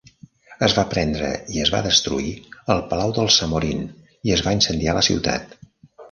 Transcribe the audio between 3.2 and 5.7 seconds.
Zamorin i es va incendiar la ciutat.